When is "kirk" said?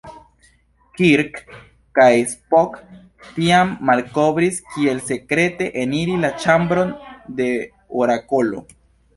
0.99-1.35